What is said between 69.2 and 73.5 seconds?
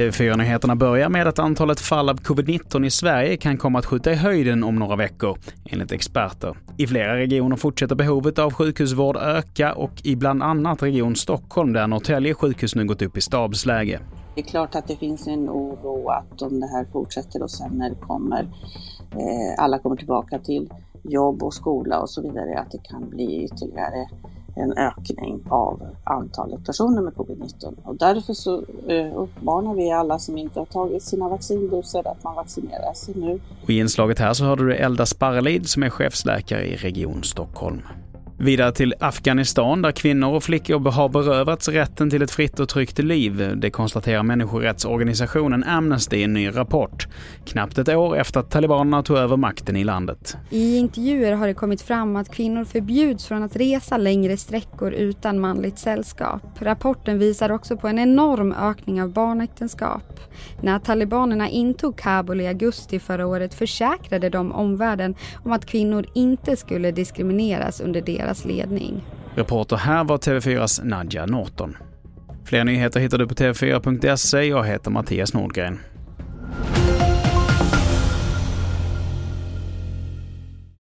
Reporter här var TV4s Nadja Norton. Fler nyheter hittar du på